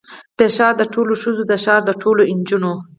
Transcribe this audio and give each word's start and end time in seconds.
د 0.37 0.39
ښار 0.55 0.73
د 0.77 0.83
ټولو 0.93 1.13
ښځو، 1.21 1.43
د 1.51 1.53
ښار 1.63 1.81
د 1.85 1.91
ټولو 2.01 2.21
نجونو 2.39 2.71